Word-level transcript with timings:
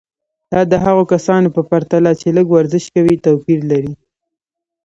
دا 0.53 0.61
د 0.71 0.73
هغو 0.85 1.03
کسانو 1.13 1.47
په 1.55 1.61
پرتله 1.71 2.11
چې 2.21 2.27
لږ 2.37 2.47
ورزش 2.55 2.83
کوي 2.95 3.15
توپیر 3.25 3.59
لري. 3.71 3.93